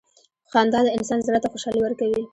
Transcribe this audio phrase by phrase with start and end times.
[0.51, 2.21] •خندا د انسان زړۀ ته خوشحالي ورکوي.